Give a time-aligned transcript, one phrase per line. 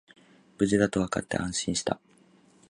[0.57, 1.99] 無事だとわかって安心した